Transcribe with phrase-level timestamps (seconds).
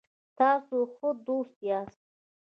[0.37, 2.01] تاسو ښه دوست یاست